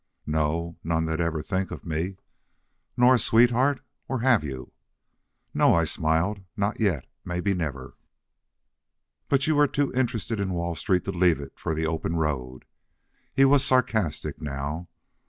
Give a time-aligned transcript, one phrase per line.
[0.25, 0.77] "No.
[0.83, 2.17] None that ever think of me."
[2.97, 3.81] "Nor a sweetheart.
[4.07, 4.71] Or have you?"
[5.53, 6.39] "No," I smiled.
[6.57, 7.05] "Not yet.
[7.23, 7.93] Maybe never."
[9.29, 12.65] "But you are too interested in Wall Street to leave it for the open road?"
[13.35, 14.87] He was sarcastic now.